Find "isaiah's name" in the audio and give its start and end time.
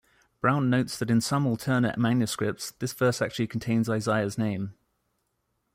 3.87-4.73